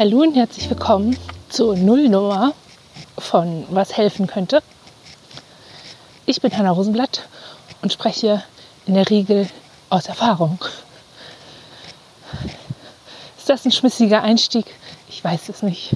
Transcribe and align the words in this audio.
Hallo 0.00 0.22
und 0.22 0.34
herzlich 0.34 0.70
willkommen 0.70 1.14
zur 1.50 1.76
Nullnummer 1.76 2.54
von 3.18 3.66
Was 3.68 3.98
helfen 3.98 4.26
könnte. 4.26 4.62
Ich 6.24 6.40
bin 6.40 6.56
Hanna 6.56 6.70
Rosenblatt 6.70 7.28
und 7.82 7.92
spreche 7.92 8.42
in 8.86 8.94
der 8.94 9.10
Regel 9.10 9.46
aus 9.90 10.06
Erfahrung. 10.06 10.58
Ist 13.36 13.50
das 13.50 13.66
ein 13.66 13.72
schmissiger 13.72 14.22
Einstieg? 14.22 14.64
Ich 15.10 15.22
weiß 15.22 15.50
es 15.50 15.62
nicht. 15.62 15.94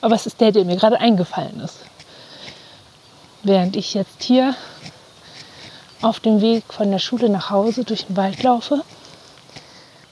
Aber 0.00 0.14
es 0.14 0.24
ist 0.24 0.40
der, 0.40 0.52
der 0.52 0.64
mir 0.64 0.76
gerade 0.76 0.98
eingefallen 0.98 1.60
ist. 1.60 1.76
Während 3.42 3.76
ich 3.76 3.92
jetzt 3.92 4.22
hier 4.22 4.54
auf 6.00 6.20
dem 6.20 6.40
Weg 6.40 6.64
von 6.72 6.90
der 6.90 7.00
Schule 7.00 7.28
nach 7.28 7.50
Hause 7.50 7.84
durch 7.84 8.06
den 8.06 8.16
Wald 8.16 8.42
laufe, 8.42 8.82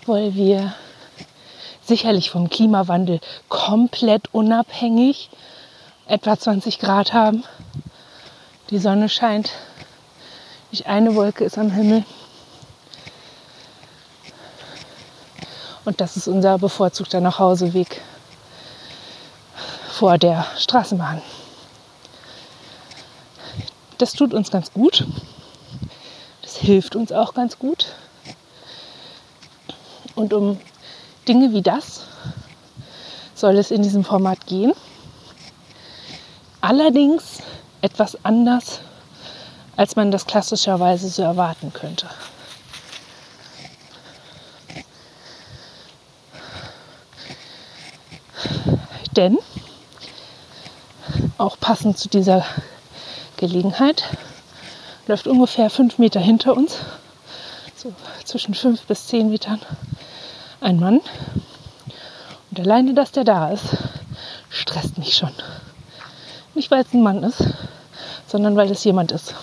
weil 0.04 0.34
wir 0.34 0.74
sicherlich 1.88 2.30
vom 2.30 2.48
Klimawandel 2.48 3.20
komplett 3.48 4.32
unabhängig 4.32 5.30
etwa 6.06 6.38
20 6.38 6.78
Grad 6.78 7.12
haben. 7.12 7.44
Die 8.70 8.78
Sonne 8.78 9.08
scheint, 9.08 9.50
nicht 10.70 10.86
eine 10.86 11.14
Wolke 11.14 11.44
ist 11.44 11.58
am 11.58 11.70
Himmel. 11.70 12.04
Und 15.84 16.00
das 16.00 16.16
ist 16.16 16.28
unser 16.28 16.58
bevorzugter 16.58 17.20
Nachhauseweg 17.20 18.02
vor 19.90 20.18
der 20.18 20.46
Straßenbahn. 20.58 21.22
Das 23.96 24.12
tut 24.12 24.34
uns 24.34 24.50
ganz 24.50 24.72
gut. 24.72 25.06
Das 26.42 26.56
hilft 26.56 26.94
uns 26.94 27.10
auch 27.10 27.34
ganz 27.34 27.58
gut. 27.58 27.86
Und 30.14 30.32
um 30.34 30.60
Dinge 31.28 31.52
wie 31.52 31.62
das 31.62 32.00
soll 33.34 33.56
es 33.58 33.70
in 33.70 33.82
diesem 33.82 34.04
Format 34.04 34.46
gehen. 34.46 34.72
Allerdings 36.60 37.38
etwas 37.82 38.24
anders, 38.24 38.80
als 39.76 39.94
man 39.94 40.10
das 40.10 40.26
klassischerweise 40.26 41.08
so 41.08 41.22
erwarten 41.22 41.72
könnte. 41.72 42.08
Denn, 49.14 49.38
auch 51.38 51.58
passend 51.58 51.98
zu 51.98 52.08
dieser 52.08 52.44
Gelegenheit, 53.36 54.04
läuft 55.06 55.26
ungefähr 55.26 55.70
fünf 55.70 55.98
Meter 55.98 56.20
hinter 56.20 56.56
uns, 56.56 56.76
so 57.76 57.92
zwischen 58.24 58.54
fünf 58.54 58.82
bis 58.82 59.06
zehn 59.06 59.30
Metern, 59.30 59.60
ein 60.60 60.78
Mann. 60.78 61.00
Und 62.50 62.60
alleine, 62.60 62.94
dass 62.94 63.12
der 63.12 63.24
da 63.24 63.50
ist, 63.50 63.76
stresst 64.48 64.98
mich 64.98 65.16
schon. 65.16 65.32
Nicht, 66.54 66.70
weil 66.70 66.82
es 66.82 66.92
ein 66.92 67.02
Mann 67.02 67.22
ist, 67.22 67.42
sondern 68.26 68.56
weil 68.56 68.70
es 68.70 68.84
jemand 68.84 69.12
ist. 69.12 69.34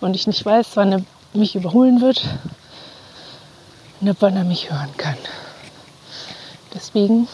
Und 0.00 0.14
ich 0.14 0.26
nicht 0.26 0.44
weiß, 0.44 0.76
wann 0.76 0.92
er 0.92 1.02
mich 1.32 1.54
überholen 1.54 2.00
wird 2.00 2.22
und 4.00 4.16
wann 4.20 4.36
er 4.36 4.44
mich 4.44 4.70
hören 4.70 4.96
kann. 4.96 5.16
Deswegen 6.74 7.28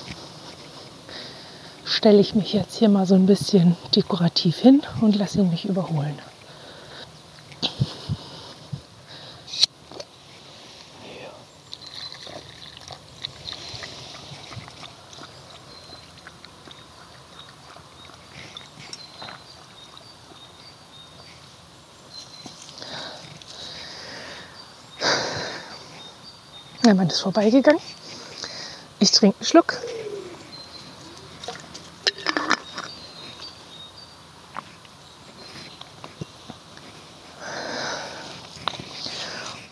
stelle 1.84 2.20
ich 2.20 2.34
mich 2.34 2.52
jetzt 2.52 2.76
hier 2.76 2.88
mal 2.88 3.06
so 3.06 3.14
ein 3.14 3.26
bisschen 3.26 3.76
dekorativ 3.94 4.58
hin 4.58 4.82
und 5.00 5.16
lasse 5.16 5.38
ihn 5.38 5.50
mich 5.50 5.64
überholen. 5.66 6.18
Der 26.86 26.94
Mann 26.94 27.08
ist 27.08 27.18
vorbeigegangen. 27.18 27.80
Ich 29.00 29.10
trinke 29.10 29.36
einen 29.38 29.44
Schluck. 29.44 29.76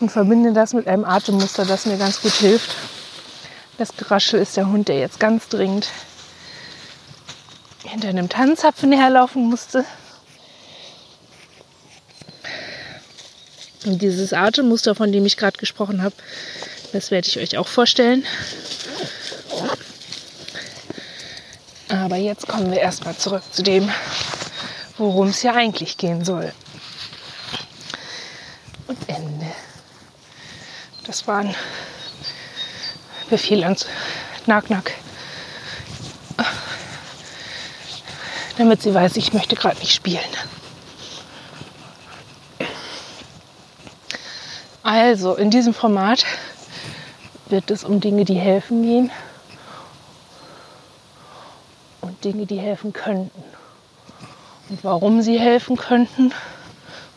Und 0.01 0.11
verbinde 0.11 0.51
das 0.51 0.73
mit 0.73 0.89
einem 0.89 1.05
Atemmuster, 1.05 1.63
das 1.63 1.85
mir 1.85 1.97
ganz 1.97 2.21
gut 2.21 2.33
hilft. 2.33 2.75
Das 3.77 3.95
Geraschel 3.95 4.41
ist 4.41 4.57
der 4.57 4.67
Hund, 4.67 4.89
der 4.89 4.99
jetzt 4.99 5.17
ganz 5.17 5.47
dringend 5.47 5.87
hinter 7.85 8.09
einem 8.09 8.27
Tannenzapfen 8.27 8.91
herlaufen 8.91 9.49
musste. 9.49 9.85
Und 13.85 14.01
dieses 14.01 14.33
Atemmuster, 14.33 14.95
von 14.95 15.13
dem 15.13 15.25
ich 15.25 15.37
gerade 15.37 15.57
gesprochen 15.57 16.03
habe, 16.03 16.15
das 16.95 17.11
werde 17.11 17.27
ich 17.27 17.37
euch 17.37 17.57
auch 17.57 17.67
vorstellen. 17.67 18.25
Aber 21.89 22.15
jetzt 22.15 22.47
kommen 22.47 22.71
wir 22.71 22.79
erstmal 22.79 23.17
zurück 23.17 23.43
zu 23.51 23.63
dem, 23.63 23.91
worum 24.97 25.27
es 25.27 25.43
ja 25.43 25.53
eigentlich 25.53 25.97
gehen 25.97 26.23
soll. 26.23 26.53
Und 28.87 28.97
Ende. 29.09 29.45
Das 31.05 31.27
war 31.27 31.39
ein 31.39 31.53
Befehl 33.29 33.63
ans 33.65 33.85
Knack-Knack. 34.45 34.93
Damit 38.57 38.81
sie 38.81 38.93
weiß, 38.93 39.17
ich 39.17 39.33
möchte 39.33 39.57
gerade 39.57 39.79
nicht 39.79 39.93
spielen. 39.93 40.21
Also, 44.81 45.35
in 45.35 45.49
diesem 45.51 45.73
Format 45.73 46.25
wird 47.47 47.69
es 47.71 47.83
um 47.83 47.99
Dinge, 47.99 48.25
die 48.25 48.39
helfen 48.39 48.81
gehen 48.83 49.11
und 52.01 52.23
Dinge, 52.23 52.45
die 52.45 52.59
helfen 52.59 52.93
könnten. 52.93 53.43
Und 54.69 54.83
warum 54.83 55.21
sie 55.21 55.39
helfen 55.39 55.77
könnten 55.77 56.33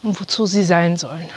und 0.03 0.21
wozu 0.21 0.47
sie 0.47 0.65
sein 0.65 0.97
sollen. 0.97 1.28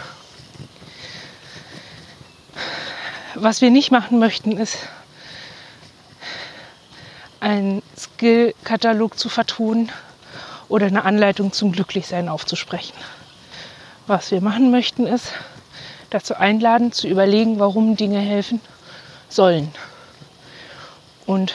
Was 3.36 3.62
wir 3.62 3.72
nicht 3.72 3.92
machen 3.92 4.20
möchten, 4.20 4.58
ist 4.58 4.78
einen 7.40 7.82
Skill-Katalog 7.98 9.18
zu 9.18 9.30
vertonen 9.30 9.90
oder 10.68 10.88
eine 10.88 11.06
Anleitung 11.06 11.54
zum 11.54 11.72
Glücklichsein 11.72 12.28
aufzusprechen. 12.28 12.94
Was 14.06 14.32
wir 14.32 14.42
machen 14.42 14.70
möchten, 14.70 15.08
ist 15.08 15.32
dazu 16.10 16.36
einladen, 16.36 16.92
zu 16.92 17.08
überlegen, 17.08 17.58
warum 17.58 17.96
Dinge 17.96 18.20
helfen 18.20 18.60
sollen. 19.34 19.74
Und 21.26 21.54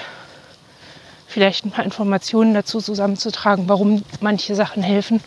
vielleicht 1.27 1.65
ein 1.65 1.71
paar 1.71 1.85
Informationen 1.85 2.55
dazu 2.55 2.81
zusammenzutragen, 2.81 3.69
warum 3.69 4.03
manche 4.21 4.55
Sachen 4.55 4.83
helfen 4.83 5.21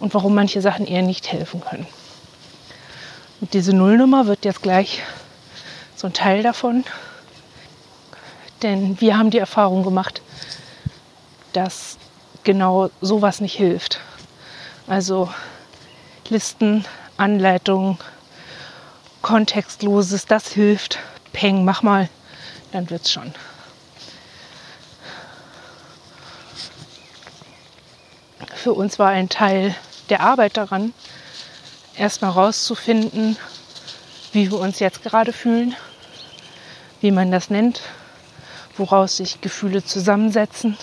und 0.00 0.14
warum 0.14 0.34
manche 0.34 0.60
Sachen 0.60 0.86
eher 0.86 1.02
nicht 1.02 1.30
helfen 1.30 1.60
können. 1.60 1.86
Und 3.40 3.54
diese 3.54 3.72
Nullnummer 3.72 4.26
wird 4.26 4.44
jetzt 4.44 4.62
gleich 4.62 5.02
so 5.96 6.06
ein 6.06 6.12
Teil 6.12 6.42
davon. 6.42 6.84
Denn 8.62 9.00
wir 9.00 9.16
haben 9.16 9.30
die 9.30 9.38
Erfahrung 9.38 9.82
gemacht, 9.82 10.20
dass 11.52 11.96
genau 12.44 12.90
sowas 13.00 13.40
nicht 13.40 13.56
hilft. 13.56 14.00
Also 14.86 15.28
Listen, 16.30 16.84
Anleitungen, 17.16 17.98
Kontextloses, 19.20 20.26
das 20.26 20.52
hilft 20.52 21.00
peng, 21.32 21.64
mach 21.64 21.82
mal, 21.82 22.08
dann 22.72 22.90
wird's 22.90 23.10
schon. 23.10 23.32
Für 28.54 28.72
uns 28.74 28.98
war 28.98 29.08
ein 29.08 29.28
Teil 29.28 29.74
der 30.10 30.20
Arbeit 30.20 30.56
daran, 30.56 30.92
erstmal 31.96 32.32
rauszufinden, 32.32 33.36
wie 34.32 34.50
wir 34.50 34.58
uns 34.58 34.78
jetzt 34.80 35.02
gerade 35.02 35.32
fühlen, 35.32 35.74
wie 37.00 37.10
man 37.10 37.30
das 37.30 37.50
nennt, 37.50 37.80
woraus 38.76 39.16
sich 39.16 39.40
Gefühle 39.40 39.84
zusammensetzen. 39.84 40.76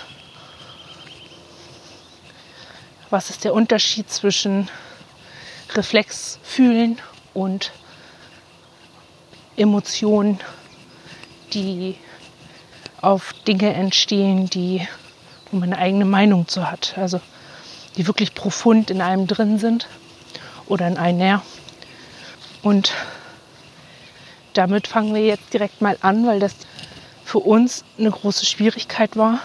Was 3.09 3.29
ist 3.29 3.43
der 3.43 3.53
Unterschied 3.53 4.11
zwischen 4.11 4.69
Reflexfühlen 5.75 6.99
und 7.33 7.71
Emotionen, 9.57 10.39
die 11.53 11.95
auf 13.01 13.33
Dinge 13.47 13.73
entstehen, 13.73 14.49
die, 14.49 14.87
wo 15.51 15.57
man 15.57 15.73
eine 15.73 15.81
eigene 15.81 16.05
Meinung 16.05 16.47
zu 16.47 16.69
hat. 16.69 16.95
Also 16.97 17.19
die 17.97 18.07
wirklich 18.07 18.33
profund 18.33 18.91
in 18.91 19.01
einem 19.01 19.27
drin 19.27 19.57
sind 19.57 19.87
oder 20.67 20.87
in 20.87 20.97
einer. 20.97 21.41
Und 22.61 22.93
damit 24.53 24.87
fangen 24.87 25.13
wir 25.13 25.25
jetzt 25.25 25.53
direkt 25.53 25.81
mal 25.81 25.97
an, 26.01 26.25
weil 26.25 26.39
das 26.39 26.55
für 27.25 27.39
uns 27.39 27.83
eine 27.97 28.11
große 28.11 28.45
Schwierigkeit 28.45 29.17
war 29.17 29.39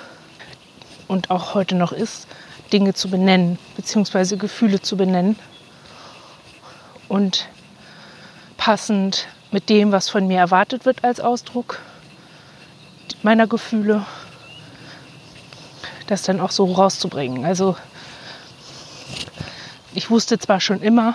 und 1.08 1.30
auch 1.30 1.54
heute 1.54 1.74
noch 1.74 1.92
ist, 1.92 2.26
Dinge 2.72 2.94
zu 2.94 3.08
benennen, 3.08 3.58
beziehungsweise 3.76 4.36
Gefühle 4.36 4.80
zu 4.80 4.96
benennen. 4.96 5.38
Und 7.08 7.48
passend 8.56 9.26
mit 9.52 9.68
dem, 9.68 9.92
was 9.92 10.08
von 10.08 10.26
mir 10.26 10.38
erwartet 10.38 10.86
wird 10.86 11.04
als 11.04 11.20
Ausdruck 11.20 11.78
meiner 13.22 13.46
Gefühle, 13.46 14.04
das 16.06 16.22
dann 16.22 16.40
auch 16.40 16.50
so 16.50 16.64
rauszubringen. 16.72 17.44
Also 17.44 17.76
ich 19.94 20.10
wusste 20.10 20.38
zwar 20.38 20.60
schon 20.60 20.80
immer, 20.80 21.14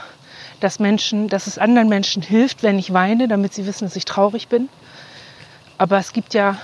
dass 0.60 0.80
Menschen, 0.80 1.28
dass 1.28 1.48
es 1.48 1.58
anderen 1.58 1.90
Menschen 1.90 2.22
hilft, 2.22 2.64
wenn 2.64 2.80
ich 2.80 2.94
weine, 2.94 3.28
damit 3.28 3.54
sie 3.54 3.66
wissen, 3.66 3.86
dass 3.86 3.96
ich 3.96 4.06
traurig 4.06 4.48
bin. 4.48 4.70
Aber 5.78 5.98
es 5.98 6.14
gibt 6.14 6.34
ja, 6.34 6.58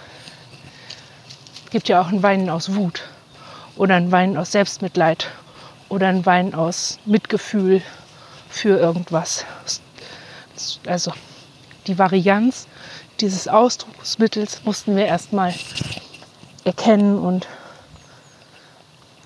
gibt 1.71 1.89
ja 1.89 2.01
auch 2.01 2.07
ein 2.07 2.23
Weinen 2.23 2.49
aus 2.49 2.75
Wut 2.75 3.03
oder 3.75 3.95
ein 3.95 4.11
Weinen 4.11 4.37
aus 4.37 4.51
Selbstmitleid 4.51 5.27
oder 5.89 6.07
ein 6.07 6.25
Weinen 6.25 6.53
aus 6.55 6.99
Mitgefühl 7.05 7.81
für 8.49 8.79
irgendwas. 8.79 9.45
Also 10.87 11.13
die 11.87 11.99
Varianz 11.99 12.67
dieses 13.19 13.47
Ausdrucksmittels 13.47 14.63
mussten 14.65 14.95
wir 14.95 15.05
erstmal 15.05 15.53
erkennen 16.63 17.19
und 17.19 17.47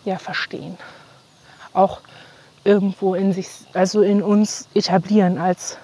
ja 0.06 0.18
verstehen. 0.18 0.78
Auch 1.74 2.02
irgendwo 2.64 3.16
in 3.16 3.34
sich, 3.34 3.48
also 3.74 4.02
in 4.02 4.22
uns 4.22 4.68
etablieren 4.74 5.38
als 5.38 5.78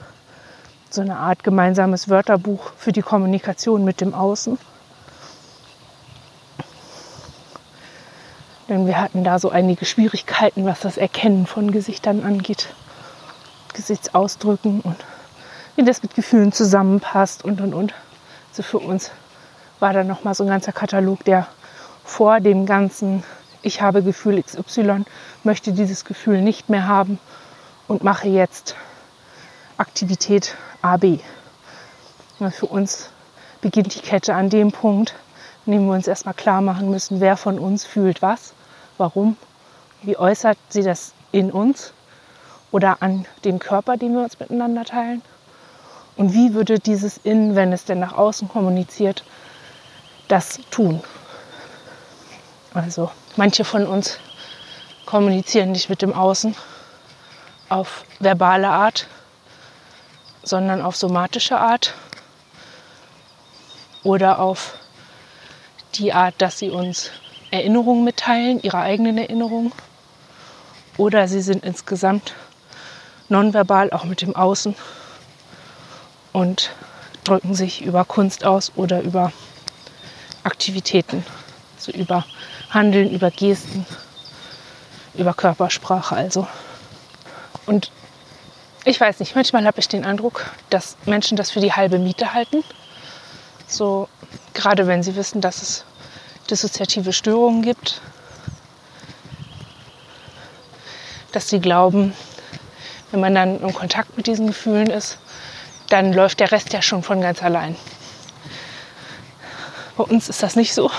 so 0.90 1.02
eine 1.02 1.18
Art 1.18 1.44
gemeinsames 1.44 2.10
Wörterbuch 2.10 2.74
für 2.78 2.92
die 2.92 3.02
Kommunikation 3.02 3.84
mit 3.84 4.02
dem 4.02 4.14
Außen. 4.14 4.58
Denn 8.70 8.86
wir 8.86 9.00
hatten 9.00 9.24
da 9.24 9.40
so 9.40 9.50
einige 9.50 9.86
Schwierigkeiten, 9.86 10.66
was 10.66 10.82
das 10.82 10.98
Erkennen 10.98 11.48
von 11.48 11.72
Gesichtern 11.72 12.24
angeht, 12.24 12.70
Gesichtsausdrücken 13.74 14.82
und 14.82 14.98
wie 15.76 15.84
das 15.84 16.04
mit 16.04 16.16
Gefühlen 16.16 16.52
zusammenpasst 16.52 17.44
und 17.46 17.62
und 17.62 17.74
und. 17.74 17.94
Also 18.50 18.64
für 18.64 18.80
uns 18.80 19.12
war 19.80 19.94
da 19.94 20.04
noch 20.04 20.24
mal 20.24 20.34
so 20.34 20.44
ein 20.44 20.50
ganzer 20.50 20.72
Katalog, 20.72 21.24
der 21.24 21.48
vor 22.04 22.40
dem 22.40 22.66
ganzen 22.66 23.24
ich 23.64 23.82
habe 23.82 24.04
Gefühl 24.04 24.44
XY, 24.44 25.06
möchte 25.44 25.72
dieses 25.72 26.06
Gefühl 26.06 26.42
nicht 26.42 26.70
mehr 26.70 26.88
haben 26.88 27.18
und 27.88 28.04
mache 28.04 28.28
jetzt 28.28 28.76
Aktivität 29.78 30.56
AB. 30.82 31.20
Für 32.52 32.66
uns 32.66 33.10
beginnt 33.62 33.96
die 33.96 34.02
Kette 34.02 34.36
an 34.36 34.50
dem 34.50 34.72
Punkt, 34.74 35.16
an 35.66 35.72
dem 35.72 35.86
wir 35.88 35.94
uns 35.94 36.08
erstmal 36.08 36.34
klar 36.34 36.62
machen 36.62 36.92
müssen, 36.92 37.22
wer 37.22 37.38
von 37.38 37.58
uns 37.58 37.86
fühlt 37.86 38.22
was, 38.22 38.54
warum, 38.98 39.38
wie 40.02 40.18
äußert 40.18 40.58
sie 40.68 40.84
das 40.84 41.14
in 41.32 41.50
uns 41.50 41.94
oder 42.72 43.02
an 43.02 43.26
dem 43.46 43.60
Körper, 43.60 43.96
den 43.96 44.14
wir 44.14 44.24
uns 44.24 44.40
miteinander 44.40 44.84
teilen. 44.84 45.22
Und 46.16 46.34
wie 46.34 46.54
würde 46.54 46.80
dieses 46.80 47.18
In, 47.18 47.56
wenn 47.56 47.74
es 47.74 47.86
denn 47.86 48.00
nach 48.00 48.14
außen 48.14 48.48
kommuniziert, 48.48 49.24
das 50.28 50.60
tun? 50.70 51.02
Also 52.74 53.12
manche 53.36 53.64
von 53.64 53.86
uns 53.88 54.20
kommunizieren 55.06 55.72
nicht 55.72 55.90
mit 55.90 56.02
dem 56.02 56.14
Außen 56.14 56.56
auf 57.70 58.06
verbale 58.20 58.70
Art, 58.70 59.08
sondern 60.44 60.82
auf 60.82 60.96
somatische 60.96 61.58
Art 61.58 61.94
oder 64.04 64.40
auf 64.40 64.74
die 65.96 66.14
Art, 66.14 66.36
dass 66.40 66.60
sie 66.60 66.70
uns 66.70 67.12
Erinnerungen 67.52 68.04
mitteilen, 68.04 68.62
ihre 68.62 68.80
eigenen 68.80 69.18
Erinnerungen. 69.18 69.72
Oder 70.98 71.28
sie 71.28 71.42
sind 71.42 71.64
insgesamt 71.64 72.34
nonverbal 73.30 73.92
auch 73.92 74.04
mit 74.04 74.22
dem 74.22 74.36
Außen 74.36 74.76
und 76.34 76.72
drücken 77.24 77.56
sich 77.56 77.82
über 77.82 78.04
Kunst 78.04 78.44
aus 78.44 78.74
oder 78.76 79.02
über 79.02 79.32
Aktivitäten, 80.44 81.26
so 81.78 81.92
über 81.92 82.26
Handeln, 82.70 83.10
über 83.12 83.32
Gesten, 83.32 83.86
über 85.14 85.34
Körpersprache 85.34 86.16
also. 86.16 86.48
Und 87.66 87.92
ich 88.84 89.00
weiß 89.00 89.20
nicht, 89.20 89.36
manchmal 89.36 89.66
habe 89.66 89.80
ich 89.80 89.88
den 89.88 90.04
Eindruck, 90.04 90.52
dass 90.70 90.98
Menschen 91.06 91.38
das 91.38 91.52
für 91.52 91.62
die 91.62 91.72
halbe 91.72 92.00
Miete 92.00 92.34
halten. 92.34 92.64
So, 93.68 94.10
gerade 94.54 94.88
wenn 94.88 95.04
sie 95.04 95.16
wissen, 95.16 95.40
dass 95.40 95.62
es 95.62 95.86
dissoziative 96.50 97.14
Störungen 97.14 97.62
gibt, 97.62 98.02
dass 101.32 101.48
sie 101.48 101.60
glauben, 101.60 102.14
wenn 103.12 103.22
man 103.22 103.34
dann 103.34 103.62
im 103.62 103.74
Kontakt 103.74 104.18
mit 104.18 104.28
diesen 104.28 104.48
Gefühlen 104.48 104.88
ist, 104.88 105.18
dann 105.94 106.12
läuft 106.12 106.40
der 106.40 106.52
Rest 106.52 106.74
ja 106.74 106.82
schon 106.82 107.04
von 107.04 107.22
ganz 107.22 107.44
allein. 107.44 107.76
Bei 109.96 110.04
uns 110.04 110.28
ist 110.28 110.42
das 110.42 110.56
nicht 110.56 110.74
so. 110.74 110.90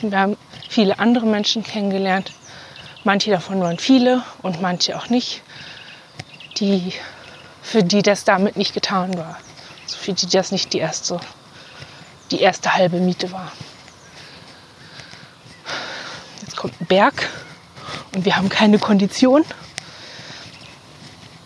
Und 0.00 0.12
wir 0.12 0.18
haben 0.18 0.38
viele 0.66 0.98
andere 0.98 1.26
Menschen 1.26 1.62
kennengelernt. 1.62 2.32
Manche 3.04 3.30
davon 3.30 3.60
waren 3.60 3.78
viele 3.78 4.22
und 4.40 4.62
manche 4.62 4.96
auch 4.96 5.10
nicht, 5.10 5.42
die, 6.56 6.94
für 7.60 7.84
die 7.84 8.00
das 8.00 8.24
damit 8.24 8.56
nicht 8.56 8.72
getan 8.72 9.14
war. 9.18 9.38
Also 9.82 9.98
für 9.98 10.14
die 10.14 10.26
das 10.26 10.52
nicht 10.52 10.72
die 10.72 10.78
erste, 10.78 11.20
die 12.30 12.40
erste 12.40 12.74
halbe 12.74 13.00
Miete 13.00 13.30
war. 13.30 13.52
Jetzt 16.40 16.56
kommt 16.56 16.80
ein 16.80 16.86
Berg 16.86 17.28
und 18.14 18.24
wir 18.24 18.36
haben 18.36 18.48
keine 18.48 18.78
Kondition. 18.78 19.44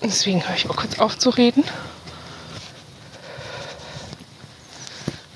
Deswegen 0.01 0.47
höre 0.47 0.55
ich 0.55 0.71
auch 0.71 0.77
kurz 0.77 1.01
auf 1.01 1.19
zu 1.19 1.31
reden. 1.31 1.65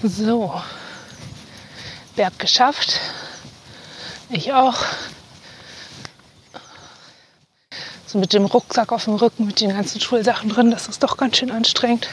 So, 0.09 0.63
Berg 2.15 2.39
geschafft. 2.39 3.01
Ich 4.31 4.53
auch. 4.53 4.77
So 8.07 8.19
mit 8.19 8.33
dem 8.33 8.45
Rucksack 8.45 8.93
auf 8.93 9.03
dem 9.03 9.15
Rücken, 9.15 9.47
mit 9.47 9.61
den 9.61 9.71
ganzen 9.71 10.01
Schulsachen 10.01 10.49
drin, 10.49 10.71
das 10.71 10.87
ist 10.87 11.03
doch 11.03 11.17
ganz 11.17 11.39
schön 11.39 11.51
anstrengend. 11.51 12.09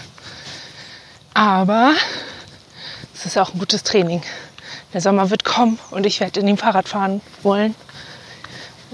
Aber 1.36 1.94
es 3.14 3.28
ist 3.28 3.38
auch 3.38 3.54
ein 3.54 3.60
gutes 3.60 3.84
Training. 3.84 4.24
Der 4.94 5.02
Sommer 5.02 5.30
wird 5.30 5.44
kommen 5.44 5.78
und 5.92 6.08
ich 6.08 6.20
werde 6.20 6.40
in 6.40 6.48
dem 6.48 6.58
Fahrrad 6.58 6.90
fahren 6.90 7.22
wollen. 7.44 7.76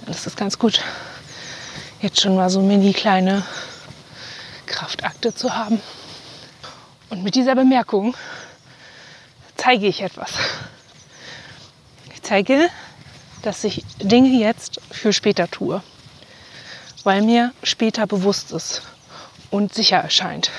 Das 0.07 0.27
ist 0.27 0.35
ganz 0.35 0.59
gut, 0.59 0.81
jetzt 2.01 2.19
schon 2.19 2.35
mal 2.35 2.49
so 2.49 2.61
mini 2.61 2.91
kleine 2.91 3.45
Kraftakte 4.65 5.33
zu 5.33 5.55
haben. 5.55 5.81
Und 7.09 7.23
mit 7.23 7.35
dieser 7.35 7.55
Bemerkung 7.55 8.13
zeige 9.59 9.87
ich 9.87 10.01
etwas. 10.01 10.31
Ich 12.13 12.21
zeige, 12.21 12.69
dass 13.41 13.63
ich 13.65 13.83
Dinge 13.99 14.29
jetzt 14.29 14.79
für 14.89 15.11
später 15.11 15.49
tue, 15.51 15.83
weil 17.03 17.21
mir 17.21 17.51
später 17.63 18.07
bewusst 18.07 18.51
ist 18.51 18.83
und 19.51 19.73
sicher 19.73 19.97
erscheint. 19.97 20.49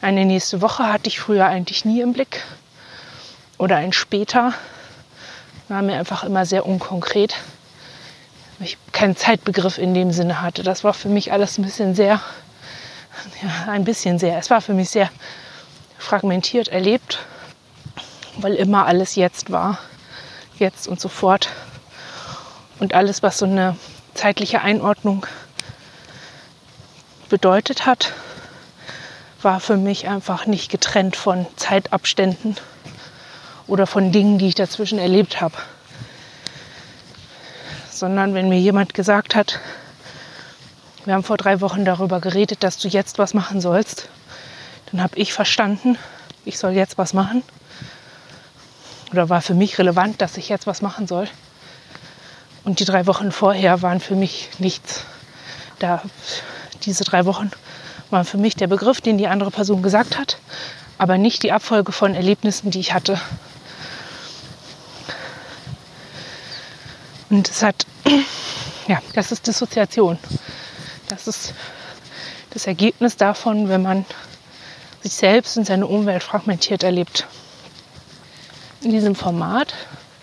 Eine 0.00 0.24
nächste 0.24 0.62
Woche 0.62 0.90
hatte 0.90 1.08
ich 1.08 1.20
früher 1.20 1.46
eigentlich 1.46 1.84
nie 1.84 2.00
im 2.00 2.14
Blick 2.14 2.42
oder 3.58 3.76
ein 3.76 3.92
später 3.92 4.54
war 5.68 5.82
mir 5.82 5.98
einfach 5.98 6.24
immer 6.24 6.46
sehr 6.46 6.64
unkonkret. 6.64 7.34
Ich 8.60 8.78
keinen 8.92 9.16
Zeitbegriff 9.16 9.76
in 9.76 9.92
dem 9.92 10.12
Sinne 10.12 10.40
hatte. 10.40 10.62
Das 10.62 10.84
war 10.84 10.94
für 10.94 11.10
mich 11.10 11.32
alles 11.32 11.58
ein 11.58 11.64
bisschen 11.64 11.94
sehr, 11.94 12.20
ja, 13.42 13.70
ein 13.70 13.84
bisschen 13.84 14.18
sehr. 14.18 14.38
Es 14.38 14.48
war 14.48 14.62
für 14.62 14.72
mich 14.72 14.88
sehr 14.88 15.10
fragmentiert 15.98 16.68
erlebt, 16.68 17.18
weil 18.38 18.54
immer 18.54 18.86
alles 18.86 19.16
jetzt 19.16 19.50
war 19.50 19.78
jetzt 20.58 20.88
und 20.88 21.00
sofort. 21.00 21.48
Und 22.78 22.94
alles, 22.94 23.22
was 23.22 23.38
so 23.38 23.46
eine 23.46 23.76
zeitliche 24.14 24.60
Einordnung 24.60 25.26
bedeutet 27.28 27.86
hat, 27.86 28.12
war 29.42 29.60
für 29.60 29.76
mich 29.76 30.08
einfach 30.08 30.46
nicht 30.46 30.70
getrennt 30.70 31.16
von 31.16 31.46
Zeitabständen 31.56 32.56
oder 33.66 33.86
von 33.86 34.10
Dingen, 34.12 34.38
die 34.38 34.48
ich 34.48 34.54
dazwischen 34.54 34.98
erlebt 34.98 35.40
habe. 35.40 35.54
Sondern 37.90 38.34
wenn 38.34 38.48
mir 38.48 38.58
jemand 38.58 38.94
gesagt 38.94 39.34
hat, 39.34 39.60
wir 41.04 41.14
haben 41.14 41.24
vor 41.24 41.36
drei 41.36 41.60
Wochen 41.60 41.84
darüber 41.84 42.20
geredet, 42.20 42.62
dass 42.62 42.78
du 42.78 42.88
jetzt 42.88 43.18
was 43.18 43.34
machen 43.34 43.60
sollst, 43.60 44.08
dann 44.90 45.02
habe 45.02 45.16
ich 45.16 45.32
verstanden, 45.32 45.98
ich 46.44 46.58
soll 46.58 46.72
jetzt 46.72 46.98
was 46.98 47.12
machen 47.12 47.42
oder 49.12 49.28
war 49.28 49.40
für 49.40 49.54
mich 49.54 49.78
relevant, 49.78 50.20
dass 50.20 50.36
ich 50.36 50.48
jetzt 50.48 50.66
was 50.66 50.82
machen 50.82 51.06
soll. 51.06 51.28
Und 52.64 52.80
die 52.80 52.84
drei 52.84 53.06
Wochen 53.06 53.32
vorher 53.32 53.82
waren 53.82 54.00
für 54.00 54.14
mich 54.14 54.50
nichts. 54.58 55.04
Da, 55.78 56.02
diese 56.84 57.04
drei 57.04 57.24
Wochen 57.24 57.50
war 58.10 58.24
für 58.24 58.38
mich 58.38 58.56
der 58.56 58.66
Begriff, 58.66 59.00
den 59.00 59.18
die 59.18 59.28
andere 59.28 59.50
Person 59.50 59.82
gesagt 59.82 60.18
hat, 60.18 60.38
aber 60.98 61.18
nicht 61.18 61.42
die 61.42 61.52
Abfolge 61.52 61.92
von 61.92 62.14
Erlebnissen, 62.14 62.70
die 62.70 62.80
ich 62.80 62.92
hatte. 62.92 63.20
Und 67.30 67.48
es 67.48 67.62
hat, 67.62 67.86
ja, 68.88 69.00
das 69.14 69.32
ist 69.32 69.46
Dissoziation. 69.46 70.18
Das 71.08 71.26
ist 71.26 71.54
das 72.50 72.66
Ergebnis 72.66 73.16
davon, 73.16 73.68
wenn 73.68 73.82
man 73.82 74.04
sich 75.02 75.14
selbst 75.14 75.56
und 75.56 75.64
seine 75.64 75.86
Umwelt 75.86 76.22
fragmentiert 76.22 76.82
erlebt. 76.82 77.26
In 78.88 78.94
diesem 78.94 79.14
Format 79.14 79.74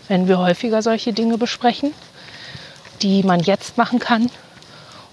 werden 0.07 0.27
wir 0.27 0.39
häufiger 0.39 0.81
solche 0.81 1.13
Dinge 1.13 1.37
besprechen, 1.37 1.93
die 3.03 3.21
man 3.21 3.39
jetzt 3.39 3.77
machen 3.77 3.99
kann, 3.99 4.31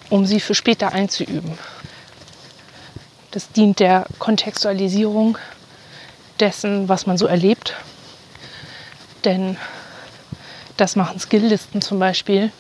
um 0.09 0.25
sie 0.25 0.41
für 0.41 0.55
später 0.55 0.95
einzuüben. 0.95 1.59
Das 3.31 3.53
dient 3.53 3.79
der 3.79 4.07
Kontextualisierung 4.19 5.37
dessen, 6.41 6.89
was 6.89 7.05
man 7.05 7.19
so 7.19 7.27
erlebt. 7.27 7.75
Denn 9.27 9.59
das 10.79 10.97
machen 10.97 11.21
Skilllisten 11.21 11.83
zum 11.83 11.99
Beispiel 11.99 12.51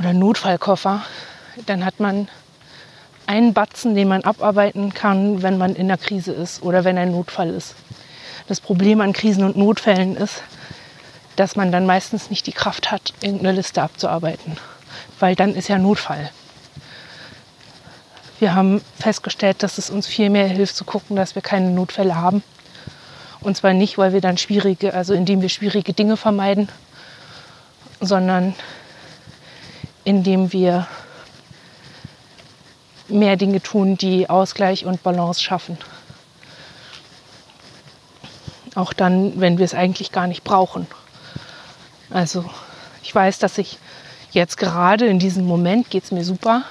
oder 0.00 0.14
Notfallkoffer. 0.14 1.04
Dann 1.66 1.84
hat 1.84 2.00
man 2.00 2.26
einen 3.28 3.54
Batzen, 3.54 3.94
den 3.94 4.08
man 4.08 4.24
abarbeiten 4.24 4.92
kann, 4.92 5.42
wenn 5.42 5.58
man 5.58 5.76
in 5.76 5.86
der 5.86 5.98
Krise 5.98 6.32
ist 6.32 6.64
oder 6.64 6.82
wenn 6.82 6.98
ein 6.98 7.12
Notfall 7.12 7.50
ist. 7.50 7.76
Das 8.48 8.60
Problem 8.60 9.00
an 9.00 9.12
Krisen 9.12 9.44
und 9.44 9.56
Notfällen 9.56 10.16
ist, 10.16 10.42
dass 11.36 11.56
man 11.56 11.72
dann 11.72 11.86
meistens 11.86 12.30
nicht 12.30 12.46
die 12.46 12.52
Kraft 12.52 12.90
hat, 12.90 13.14
irgendeine 13.20 13.52
Liste 13.52 13.82
abzuarbeiten, 13.82 14.56
weil 15.18 15.34
dann 15.34 15.54
ist 15.54 15.68
ja 15.68 15.78
Notfall. 15.78 16.30
Wir 18.38 18.54
haben 18.54 18.82
festgestellt, 18.98 19.62
dass 19.62 19.78
es 19.78 19.88
uns 19.88 20.06
viel 20.06 20.28
mehr 20.28 20.48
hilft 20.48 20.74
zu 20.74 20.84
gucken, 20.84 21.14
dass 21.14 21.34
wir 21.36 21.42
keine 21.42 21.70
Notfälle 21.70 22.16
haben. 22.16 22.42
Und 23.40 23.56
zwar 23.56 23.72
nicht, 23.72 23.98
weil 23.98 24.12
wir 24.12 24.20
dann 24.20 24.36
schwierige, 24.36 24.94
also 24.94 25.14
indem 25.14 25.42
wir 25.42 25.48
schwierige 25.48 25.92
Dinge 25.92 26.16
vermeiden, 26.16 26.68
sondern 28.00 28.54
indem 30.04 30.52
wir 30.52 30.86
mehr 33.08 33.36
Dinge 33.36 33.62
tun, 33.62 33.96
die 33.96 34.28
Ausgleich 34.28 34.84
und 34.86 35.02
Balance 35.02 35.42
schaffen. 35.42 35.78
Auch 38.74 38.92
dann, 38.92 39.40
wenn 39.40 39.58
wir 39.58 39.64
es 39.64 39.74
eigentlich 39.74 40.12
gar 40.12 40.26
nicht 40.26 40.44
brauchen. 40.44 40.86
Also 42.10 42.44
ich 43.02 43.14
weiß, 43.14 43.38
dass 43.38 43.58
ich 43.58 43.78
jetzt 44.32 44.56
gerade 44.56 45.06
in 45.06 45.18
diesem 45.18 45.46
Moment 45.46 45.90
geht 45.90 46.04
es 46.04 46.12
mir 46.12 46.24
super. 46.24 46.62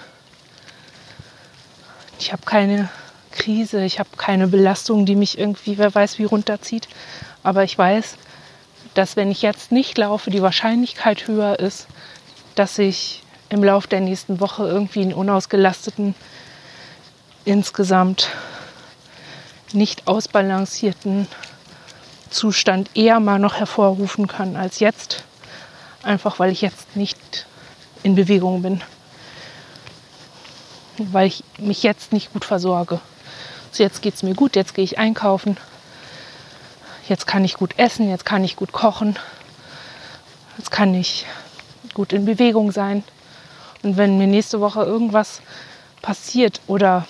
Ich 2.20 2.32
habe 2.32 2.44
keine 2.46 2.90
Krise, 3.32 3.84
ich 3.84 4.00
habe 4.00 4.10
keine 4.18 4.48
Belastung, 4.48 5.06
die 5.06 5.16
mich 5.16 5.38
irgendwie, 5.38 5.78
wer 5.78 5.94
weiß, 5.94 6.20
wie 6.20 6.26
runterzieht. 6.26 6.88
Aber 7.44 7.64
ich 7.64 7.78
weiß, 7.78 8.18
dass 8.94 9.16
wenn 9.16 9.32
ich 9.32 9.42
jetzt 9.42 9.72
nicht 9.72 9.98
laufe, 9.98 10.30
die 10.30 10.42
Wahrscheinlichkeit 10.42 11.28
höher 11.28 11.60
ist, 11.60 11.88
dass 12.56 12.78
ich 12.78 13.24
im 13.50 13.64
Laufe 13.64 13.88
der 13.88 14.02
nächsten 14.02 14.40
Woche 14.40 14.68
irgendwie 14.68 15.02
einen 15.02 15.14
unausgelasteten, 15.14 16.16
insgesamt 17.46 18.30
nicht 19.74 20.08
ausbalancierten 20.08 21.28
Zustand 22.32 22.90
eher 22.96 23.20
mal 23.20 23.40
noch 23.40 23.56
hervorrufen 23.56 24.28
kann 24.28 24.56
als 24.56 24.80
jetzt. 24.80 25.24
Einfach 26.04 26.40
weil 26.40 26.52
ich 26.52 26.62
jetzt 26.62 26.96
nicht 26.96 27.46
in 28.04 28.16
Bewegung 28.16 28.62
bin. 28.62 28.82
Weil 30.98 31.28
ich 31.28 31.44
mich 31.58 31.84
jetzt 31.84 32.14
nicht 32.14 32.34
gut 32.34 32.46
versorge. 32.46 33.00
So 33.72 33.84
jetzt 33.84 34.02
geht 34.02 34.16
es 34.16 34.24
mir 34.24 34.34
gut, 34.34 34.56
jetzt 34.56 34.74
gehe 34.74 34.84
ich 34.84 34.98
einkaufen. 34.98 35.58
Jetzt 37.08 37.28
kann 37.28 37.46
ich 37.46 37.56
gut 37.56 37.78
essen, 37.78 38.10
jetzt 38.10 38.26
kann 38.26 38.44
ich 38.44 38.56
gut 38.56 38.72
kochen. 38.72 39.18
Jetzt 40.58 40.72
kann 40.72 40.94
ich 40.94 41.26
gut 41.94 42.14
in 42.14 42.26
Bewegung 42.26 42.72
sein. 42.72 43.04
Und 43.84 43.98
wenn 43.98 44.18
mir 44.18 44.28
nächste 44.28 44.62
Woche 44.62 44.84
irgendwas 44.84 45.42
passiert 46.02 46.62
oder 46.68 47.06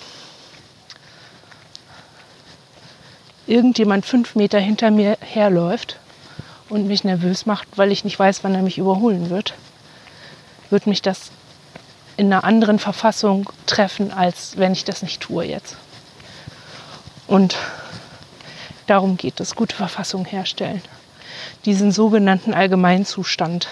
irgendjemand 3.52 4.06
fünf 4.06 4.34
Meter 4.34 4.58
hinter 4.58 4.90
mir 4.90 5.18
herläuft 5.20 5.98
und 6.70 6.86
mich 6.86 7.04
nervös 7.04 7.44
macht, 7.44 7.68
weil 7.76 7.92
ich 7.92 8.02
nicht 8.02 8.18
weiß, 8.18 8.42
wann 8.44 8.54
er 8.54 8.62
mich 8.62 8.78
überholen 8.78 9.28
wird, 9.28 9.52
wird 10.70 10.86
mich 10.86 11.02
das 11.02 11.30
in 12.16 12.32
einer 12.32 12.44
anderen 12.44 12.78
Verfassung 12.78 13.50
treffen, 13.66 14.10
als 14.10 14.56
wenn 14.56 14.72
ich 14.72 14.84
das 14.84 15.02
nicht 15.02 15.20
tue 15.20 15.44
jetzt. 15.44 15.76
Und 17.26 17.56
darum 18.86 19.18
geht 19.18 19.38
es, 19.38 19.54
gute 19.54 19.76
Verfassung 19.76 20.24
herstellen. 20.24 20.80
Diesen 21.66 21.92
sogenannten 21.92 22.54
Allgemeinzustand 22.54 23.68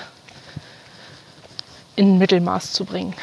in 1.97 2.19
Mittelmaß 2.19 2.73
zu 2.73 2.85
bringen. 2.85 3.15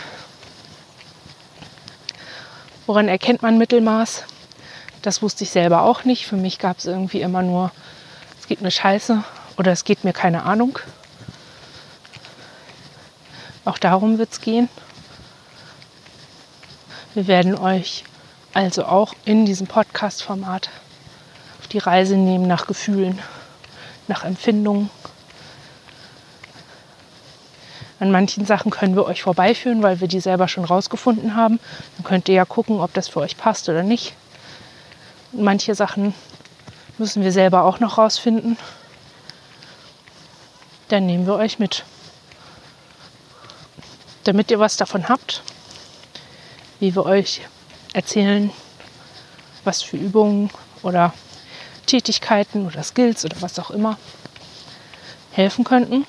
Woran 2.88 3.08
erkennt 3.08 3.44
man 3.44 3.60
Mittelmaß? 3.60 4.24
Das 5.02 5.22
wusste 5.22 5.44
ich 5.44 5.52
selber 5.52 5.84
auch 5.84 6.04
nicht. 6.04 6.26
Für 6.26 6.36
mich 6.36 6.60
gab 6.60 6.80
es 6.80 6.86
irgendwie 6.86 7.22
immer 7.22 7.42
nur, 7.42 7.72
es 8.40 8.48
geht 8.48 8.62
mir 8.62 8.72
scheiße 8.72 9.24
oder 9.58 9.72
es 9.72 9.84
geht 9.84 10.04
mir 10.04 10.14
keine 10.14 10.44
Ahnung. 10.44 10.80
Auch 13.66 13.78
darum 13.78 14.18
wird 14.18 14.32
es 14.32 14.42
gehen. 14.42 14.70
Wir 17.14 17.28
werden 17.28 17.58
euch 17.58 18.04
also 18.54 18.86
auch 18.86 19.14
in 19.26 19.46
diesem 19.46 19.68
Podcast-Format 19.68 20.70
auf 21.60 21.68
die 21.68 21.80
Reise 21.80 22.16
nehmen 22.16 22.48
nach 22.48 22.68
Gefühlen, 22.68 23.20
nach 24.08 24.24
Empfindungen. 24.24 24.90
An 28.00 28.12
manchen 28.12 28.46
Sachen 28.46 28.72
können 28.72 28.96
wir 28.96 29.06
euch 29.06 29.24
vorbeiführen, 29.24 29.82
weil 29.82 30.00
wir 30.00 30.08
die 30.08 30.20
selber 30.20 30.48
schon 30.48 30.66
rausgefunden 30.66 31.36
haben. 31.36 31.60
Dann 31.98 32.04
könnt 32.04 32.30
ihr 32.30 32.36
ja 32.36 32.46
gucken, 32.46 32.80
ob 32.80 32.94
das 32.94 33.08
für 33.08 33.20
euch 33.20 33.38
passt 33.38 33.68
oder 33.70 33.84
nicht. 33.84 34.14
Manche 35.32 35.76
Sachen 35.76 36.14
müssen 36.98 37.24
wir 37.24 37.32
selber 37.32 37.64
auch 37.64 37.80
noch 37.80 37.98
rausfinden. 37.98 38.58
Dann 40.88 41.06
nehmen 41.06 41.28
wir 41.28 41.36
euch 41.36 41.60
mit. 41.60 41.84
Damit 44.24 44.52
ihr 44.52 44.60
was 44.60 44.78
davon 44.78 45.10
habt, 45.10 45.42
wie 46.80 46.96
wir 46.96 47.06
euch 47.06 47.42
erzählen, 47.94 48.52
was 49.64 49.82
für 49.82 49.98
Übungen 49.98 50.50
oder 50.82 51.14
Tätigkeiten 51.86 52.66
oder 52.66 52.84
Skills 52.84 53.26
oder 53.26 53.36
was 53.42 53.60
auch 53.60 53.72
immer 53.72 53.98
helfen 55.32 55.64
könnten. 55.64 56.06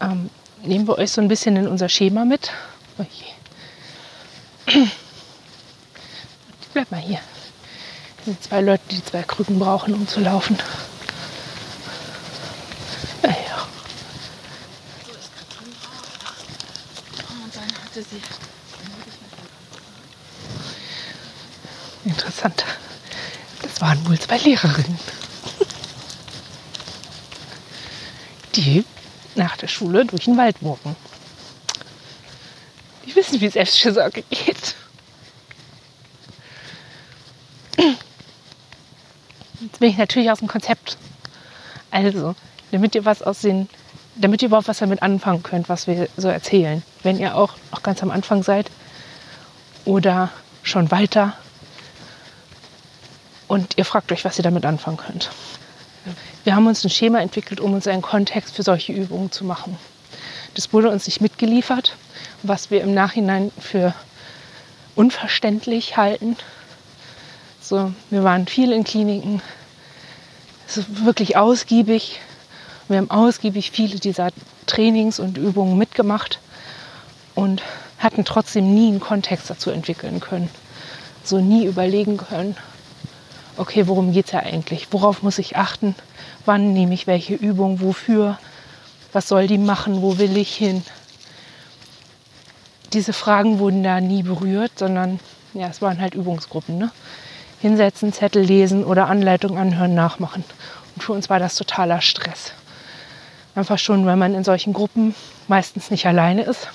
Ähm, 0.00 0.30
nehmen 0.62 0.86
wir 0.86 0.98
euch 0.98 1.12
so 1.12 1.20
ein 1.20 1.28
bisschen 1.28 1.56
in 1.56 1.68
unser 1.68 1.88
Schema 1.88 2.24
mit. 2.24 2.50
Oh 2.98 3.06
Bleib 6.72 6.90
mal 6.90 7.00
hier. 7.00 7.20
Sind 8.24 8.40
zwei 8.42 8.60
Leute, 8.60 8.84
die 8.90 9.04
zwei 9.04 9.22
Krücken 9.24 9.58
brauchen, 9.58 9.94
um 9.94 10.06
zu 10.06 10.20
laufen. 10.20 10.56
Ja, 13.22 13.30
ja. 13.30 13.66
Interessant. 22.04 22.64
Das 23.62 23.80
waren 23.80 24.06
wohl 24.06 24.18
zwei 24.20 24.38
Lehrerinnen. 24.38 24.98
Die 28.54 28.84
nach 29.34 29.56
der 29.56 29.68
Schule 29.68 30.04
durch 30.04 30.26
den 30.26 30.36
Wald 30.36 30.56
walken. 30.60 30.94
Die 33.04 33.16
wissen, 33.16 33.40
wie 33.40 33.48
Selbstfürsorge 33.48 34.22
geht. 34.22 34.74
Jetzt 39.60 39.71
bin 39.82 39.90
ich 39.90 39.98
natürlich 39.98 40.30
aus 40.30 40.38
dem 40.38 40.46
Konzept. 40.46 40.96
Also, 41.90 42.36
damit 42.70 42.94
ihr 42.94 43.04
was 43.04 43.20
aus 43.20 43.40
den, 43.40 43.68
damit 44.14 44.40
ihr 44.40 44.46
überhaupt 44.46 44.68
was 44.68 44.78
damit 44.78 45.02
anfangen 45.02 45.42
könnt, 45.42 45.68
was 45.68 45.88
wir 45.88 46.08
so 46.16 46.28
erzählen. 46.28 46.84
Wenn 47.02 47.18
ihr 47.18 47.34
auch 47.34 47.54
noch 47.72 47.82
ganz 47.82 48.00
am 48.00 48.12
Anfang 48.12 48.44
seid 48.44 48.70
oder 49.84 50.30
schon 50.62 50.92
weiter 50.92 51.32
und 53.48 53.76
ihr 53.76 53.84
fragt 53.84 54.12
euch, 54.12 54.24
was 54.24 54.38
ihr 54.38 54.44
damit 54.44 54.64
anfangen 54.64 54.98
könnt. 54.98 55.30
Wir 56.44 56.54
haben 56.54 56.68
uns 56.68 56.84
ein 56.84 56.90
Schema 56.90 57.18
entwickelt, 57.18 57.58
um 57.58 57.74
uns 57.74 57.88
einen 57.88 58.02
Kontext 58.02 58.54
für 58.54 58.62
solche 58.62 58.92
Übungen 58.92 59.32
zu 59.32 59.44
machen. 59.44 59.76
Das 60.54 60.72
wurde 60.72 60.90
uns 60.90 61.06
nicht 61.06 61.20
mitgeliefert, 61.20 61.96
was 62.44 62.70
wir 62.70 62.82
im 62.82 62.94
Nachhinein 62.94 63.50
für 63.58 63.96
unverständlich 64.94 65.96
halten. 65.96 66.36
So, 67.60 67.92
wir 68.10 68.22
waren 68.22 68.46
viel 68.46 68.70
in 68.70 68.84
Kliniken, 68.84 69.42
wirklich 70.88 71.36
ausgiebig. 71.36 72.20
Wir 72.88 72.98
haben 72.98 73.10
ausgiebig 73.10 73.70
viele 73.70 73.98
dieser 73.98 74.30
Trainings 74.66 75.18
und 75.18 75.38
Übungen 75.38 75.78
mitgemacht 75.78 76.40
und 77.34 77.62
hatten 77.98 78.24
trotzdem 78.24 78.74
nie 78.74 78.88
einen 78.88 79.00
Kontext 79.00 79.48
dazu 79.48 79.70
entwickeln 79.70 80.20
können. 80.20 80.50
So 81.24 81.38
nie 81.38 81.66
überlegen 81.66 82.16
können, 82.16 82.56
okay, 83.56 83.86
worum 83.86 84.12
geht 84.12 84.26
es 84.26 84.32
ja 84.32 84.40
eigentlich? 84.40 84.88
Worauf 84.90 85.22
muss 85.22 85.38
ich 85.38 85.56
achten? 85.56 85.94
Wann 86.44 86.72
nehme 86.72 86.94
ich 86.94 87.06
welche 87.06 87.34
Übung? 87.34 87.80
Wofür? 87.80 88.38
Was 89.12 89.28
soll 89.28 89.46
die 89.46 89.58
machen? 89.58 90.02
Wo 90.02 90.18
will 90.18 90.36
ich 90.36 90.54
hin? 90.54 90.82
Diese 92.92 93.12
Fragen 93.12 93.58
wurden 93.58 93.82
da 93.82 94.00
nie 94.00 94.22
berührt, 94.22 94.72
sondern 94.78 95.20
ja, 95.54 95.68
es 95.68 95.80
waren 95.80 96.00
halt 96.00 96.14
Übungsgruppen. 96.14 96.78
Ne? 96.78 96.90
Hinsetzen, 97.62 98.12
Zettel 98.12 98.42
lesen 98.42 98.84
oder 98.84 99.06
Anleitung 99.06 99.56
anhören, 99.56 99.94
nachmachen. 99.94 100.42
Und 100.96 101.02
für 101.02 101.12
uns 101.12 101.30
war 101.30 101.38
das 101.38 101.54
totaler 101.54 102.00
Stress. 102.00 102.52
Einfach 103.54 103.78
schon, 103.78 104.04
weil 104.04 104.16
man 104.16 104.34
in 104.34 104.42
solchen 104.42 104.72
Gruppen 104.72 105.14
meistens 105.46 105.92
nicht 105.92 106.04
alleine 106.04 106.42
ist, 106.42 106.68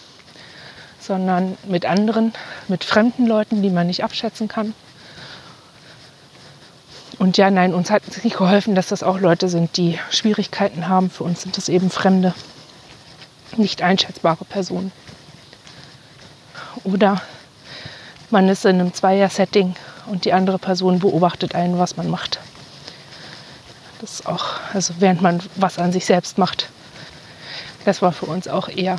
sondern 0.98 1.58
mit 1.68 1.86
anderen, 1.86 2.32
mit 2.70 2.86
fremden 2.86 3.28
Leuten, 3.28 3.62
die 3.62 3.70
man 3.70 3.88
nicht 3.88 4.02
abschätzen 4.02 4.48
kann. 4.48 4.74
Und 7.20 7.36
ja, 7.36 7.52
nein, 7.52 7.74
uns 7.74 7.92
hat 7.92 8.04
es 8.08 8.24
nicht 8.24 8.38
geholfen, 8.38 8.74
dass 8.74 8.88
das 8.88 9.04
auch 9.04 9.20
Leute 9.20 9.50
sind, 9.50 9.76
die 9.76 10.00
Schwierigkeiten 10.10 10.88
haben. 10.88 11.10
Für 11.10 11.26
uns 11.26 11.42
sind 11.42 11.58
das 11.58 11.68
eben 11.68 11.90
fremde, 11.90 12.34
nicht 13.58 13.82
einschätzbare 13.82 14.46
Personen. 14.46 14.94
Oder 16.86 17.22
man 18.30 18.48
ist 18.48 18.64
in 18.64 18.80
einem 18.80 18.94
Zweier-Setting 18.94 19.76
und 20.08 20.26
die 20.26 20.34
andere 20.34 20.58
Person 20.58 21.00
beobachtet 21.00 21.56
einen, 21.56 21.78
was 21.78 21.98
man 21.98 22.10
macht. 22.10 22.40
Das 24.00 24.14
ist 24.14 24.28
auch, 24.28 24.46
also 24.74 24.96
während 25.00 25.22
man 25.22 25.42
was 25.56 25.80
an 25.80 25.92
sich 25.92 26.06
selbst 26.06 26.38
macht. 26.38 26.70
Das 27.86 28.02
war 28.02 28.12
für 28.12 28.26
uns 28.26 28.48
auch 28.48 28.70
eher 28.70 28.98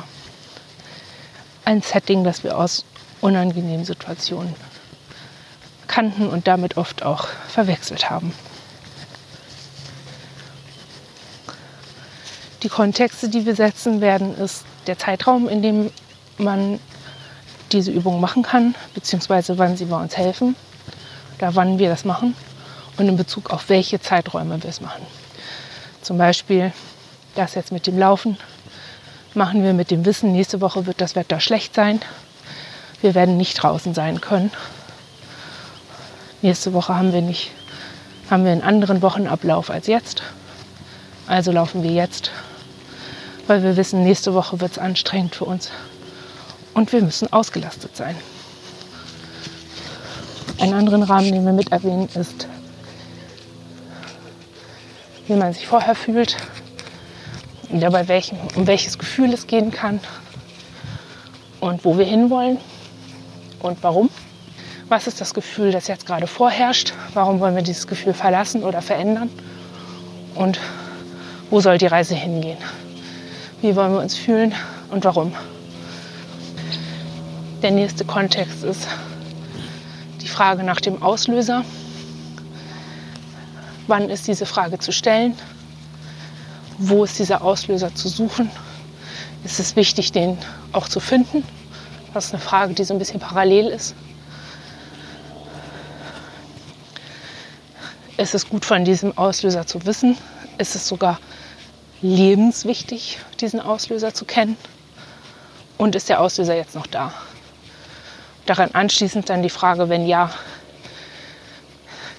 ein 1.65 1.81
Setting, 1.81 2.23
das 2.23 2.43
wir 2.43 2.57
aus 2.57 2.85
unangenehmen 3.21 3.85
Situationen 3.85 4.55
kannten 5.87 6.27
und 6.27 6.47
damit 6.47 6.77
oft 6.77 7.03
auch 7.03 7.27
verwechselt 7.47 8.09
haben. 8.09 8.33
Die 12.63 12.69
Kontexte, 12.69 13.29
die 13.29 13.45
wir 13.45 13.55
setzen 13.55 14.01
werden, 14.01 14.37
ist 14.37 14.65
der 14.87 14.97
Zeitraum, 14.97 15.47
in 15.47 15.61
dem 15.61 15.91
man 16.37 16.79
diese 17.71 17.91
Übung 17.91 18.19
machen 18.19 18.43
kann, 18.43 18.75
beziehungsweise 18.93 19.57
wann 19.57 19.77
sie 19.77 19.85
bei 19.85 19.97
uns 19.97 20.17
helfen 20.17 20.55
oder 21.39 21.55
wann 21.55 21.79
wir 21.79 21.89
das 21.89 22.05
machen 22.05 22.35
und 22.97 23.07
in 23.07 23.17
Bezug 23.17 23.49
auf 23.49 23.69
welche 23.69 23.99
Zeiträume 24.01 24.61
wir 24.61 24.69
es 24.69 24.81
machen. 24.81 25.05
Zum 26.01 26.17
Beispiel 26.17 26.73
das 27.35 27.55
jetzt 27.55 27.71
mit 27.71 27.87
dem 27.87 27.97
Laufen 27.97 28.37
machen 29.33 29.63
wir 29.63 29.73
mit 29.73 29.91
dem 29.91 30.05
Wissen, 30.05 30.31
nächste 30.31 30.59
Woche 30.59 30.85
wird 30.85 31.01
das 31.01 31.15
Wetter 31.15 31.39
schlecht 31.39 31.75
sein. 31.75 32.01
Wir 33.01 33.15
werden 33.15 33.37
nicht 33.37 33.55
draußen 33.55 33.93
sein 33.93 34.19
können. 34.19 34.51
Nächste 36.41 36.73
Woche 36.73 36.95
haben 36.95 37.13
wir 37.13 37.21
nicht, 37.21 37.51
haben 38.29 38.43
wir 38.43 38.51
einen 38.51 38.63
anderen 38.63 39.01
Wochenablauf 39.01 39.69
als 39.69 39.87
jetzt. 39.87 40.23
Also 41.27 41.51
laufen 41.51 41.83
wir 41.83 41.91
jetzt, 41.91 42.31
weil 43.47 43.61
wir 43.63 43.77
wissen, 43.77 44.03
nächste 44.03 44.33
Woche 44.33 44.59
wird 44.59 44.71
es 44.71 44.77
anstrengend 44.79 45.35
für 45.35 45.45
uns 45.45 45.69
und 46.73 46.91
wir 46.91 47.01
müssen 47.01 47.31
ausgelastet 47.31 47.95
sein. 47.95 48.15
Einen 50.59 50.73
anderen 50.73 51.03
Rahmen, 51.03 51.31
den 51.31 51.45
wir 51.45 51.53
mit 51.53 51.71
erwähnen, 51.71 52.09
ist, 52.15 52.47
wie 55.27 55.33
man 55.33 55.53
sich 55.53 55.65
vorher 55.65 55.95
fühlt, 55.95 56.35
ja, 57.71 57.89
bei 57.89 58.01
um 58.55 58.67
welches 58.67 58.97
Gefühl 58.97 59.31
es 59.31 59.47
gehen 59.47 59.71
kann 59.71 60.01
und 61.61 61.85
wo 61.85 61.97
wir 61.97 62.05
hinwollen 62.05 62.57
und 63.61 63.81
warum. 63.83 64.09
Was 64.89 65.07
ist 65.07 65.21
das 65.21 65.33
Gefühl, 65.33 65.71
das 65.71 65.87
jetzt 65.87 66.05
gerade 66.05 66.27
vorherrscht? 66.27 66.93
Warum 67.13 67.39
wollen 67.39 67.55
wir 67.55 67.61
dieses 67.61 67.87
Gefühl 67.87 68.13
verlassen 68.13 68.63
oder 68.63 68.81
verändern? 68.81 69.29
Und 70.35 70.59
wo 71.49 71.61
soll 71.61 71.77
die 71.77 71.85
Reise 71.85 72.15
hingehen? 72.15 72.57
Wie 73.61 73.75
wollen 73.75 73.93
wir 73.93 73.99
uns 73.99 74.17
fühlen 74.17 74.53
und 74.89 75.05
warum? 75.05 75.33
Der 77.61 77.71
nächste 77.71 78.03
Kontext 78.03 78.63
ist 78.63 78.87
die 80.21 80.27
Frage 80.27 80.63
nach 80.63 80.81
dem 80.81 81.01
Auslöser. 81.01 81.63
Wann 83.87 84.09
ist 84.09 84.27
diese 84.27 84.45
Frage 84.45 84.79
zu 84.79 84.91
stellen? 84.91 85.35
Wo 86.77 87.03
ist 87.03 87.19
dieser 87.19 87.41
Auslöser 87.41 87.93
zu 87.95 88.07
suchen? 88.07 88.49
Ist 89.43 89.59
es 89.59 89.75
wichtig, 89.75 90.11
den 90.11 90.37
auch 90.73 90.87
zu 90.87 90.99
finden? 90.99 91.43
Das 92.13 92.25
ist 92.25 92.33
eine 92.33 92.41
Frage, 92.41 92.73
die 92.73 92.83
so 92.83 92.93
ein 92.93 92.99
bisschen 92.99 93.19
parallel 93.19 93.67
ist. 93.67 93.95
Ist 98.17 98.35
es 98.35 98.49
gut 98.49 98.65
von 98.65 98.83
diesem 98.83 99.17
Auslöser 99.17 99.65
zu 99.65 99.85
wissen? 99.85 100.17
Ist 100.57 100.75
es 100.75 100.87
sogar 100.87 101.19
lebenswichtig, 102.01 103.19
diesen 103.39 103.61
Auslöser 103.61 104.13
zu 104.13 104.25
kennen? 104.25 104.57
Und 105.77 105.95
ist 105.95 106.09
der 106.09 106.19
Auslöser 106.19 106.55
jetzt 106.55 106.75
noch 106.75 106.87
da? 106.87 107.13
Daran 108.49 108.71
anschließend 108.73 109.29
dann 109.29 109.43
die 109.43 109.51
Frage, 109.51 109.89
wenn 109.89 110.07
ja, 110.07 110.31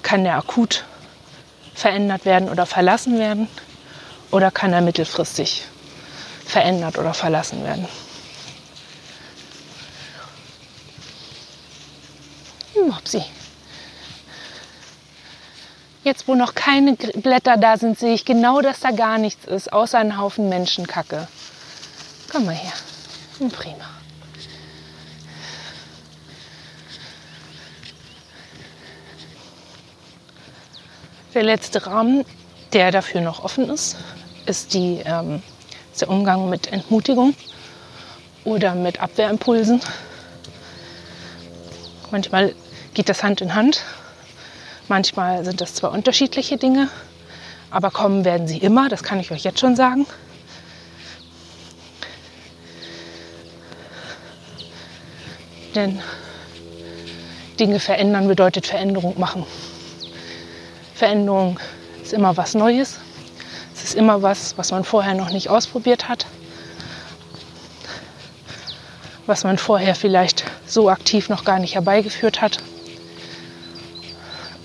kann 0.00 0.22
der 0.22 0.36
akut 0.36 0.84
verändert 1.74 2.24
werden 2.24 2.48
oder 2.48 2.66
verlassen 2.66 3.18
werden 3.18 3.48
oder 4.30 4.52
kann 4.52 4.72
er 4.72 4.80
mittelfristig 4.80 5.64
verändert 6.46 6.98
oder 6.98 7.14
verlassen 7.14 7.64
werden. 7.64 7.88
Mopsi. 12.86 13.24
Jetzt, 16.04 16.28
wo 16.28 16.36
noch 16.36 16.54
keine 16.54 16.92
Blätter 16.92 17.56
da 17.56 17.76
sind, 17.76 17.98
sehe 17.98 18.14
ich 18.14 18.24
genau, 18.24 18.60
dass 18.60 18.78
da 18.78 18.92
gar 18.92 19.18
nichts 19.18 19.46
ist, 19.46 19.72
außer 19.72 19.98
ein 19.98 20.16
Haufen 20.16 20.48
Menschenkacke. 20.48 21.26
Komm 22.30 22.44
mal 22.44 22.54
her. 22.54 22.72
Prima. 23.50 23.99
Der 31.32 31.44
letzte 31.44 31.86
Rahmen, 31.86 32.24
der 32.72 32.90
dafür 32.90 33.20
noch 33.20 33.44
offen 33.44 33.70
ist, 33.70 33.96
ist, 34.46 34.74
die, 34.74 35.00
ähm, 35.04 35.42
der 36.00 36.08
Umgang 36.08 36.50
mit 36.50 36.72
Entmutigung 36.72 37.34
oder 38.44 38.74
mit 38.74 39.00
Abwehrimpulsen. 39.00 39.80
Manchmal 42.10 42.52
geht 42.94 43.08
das 43.08 43.22
Hand 43.22 43.40
in 43.42 43.54
Hand. 43.54 43.82
Manchmal 44.88 45.44
sind 45.44 45.60
das 45.60 45.74
zwar 45.74 45.92
unterschiedliche 45.92 46.56
Dinge, 46.56 46.88
aber 47.70 47.92
kommen 47.92 48.24
werden 48.24 48.48
sie 48.48 48.58
immer, 48.58 48.88
das 48.88 49.04
kann 49.04 49.20
ich 49.20 49.30
euch 49.30 49.44
jetzt 49.44 49.60
schon 49.60 49.76
sagen. 49.76 50.06
Denn 55.76 56.00
Dinge 57.60 57.78
verändern 57.78 58.26
bedeutet 58.26 58.66
Veränderung 58.66 59.16
machen. 59.20 59.46
Veränderung 61.00 61.58
ist 62.02 62.12
immer 62.12 62.36
was 62.36 62.52
Neues. 62.52 62.98
Es 63.74 63.84
ist 63.84 63.94
immer 63.94 64.20
was, 64.20 64.58
was 64.58 64.70
man 64.70 64.84
vorher 64.84 65.14
noch 65.14 65.30
nicht 65.30 65.48
ausprobiert 65.48 66.10
hat. 66.10 66.26
Was 69.24 69.42
man 69.44 69.56
vorher 69.56 69.94
vielleicht 69.94 70.44
so 70.66 70.90
aktiv 70.90 71.30
noch 71.30 71.46
gar 71.46 71.58
nicht 71.58 71.74
herbeigeführt 71.74 72.42
hat. 72.42 72.58